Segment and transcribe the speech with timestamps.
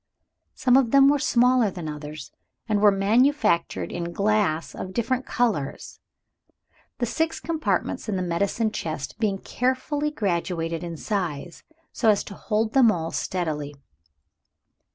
[0.55, 2.31] Some of them were smaller than others,
[2.67, 5.99] and were manufactured in glass of different colors
[6.97, 12.33] the six compartments in the medicine chest being carefully graduated in size, so as to
[12.33, 13.75] hold them all steadily.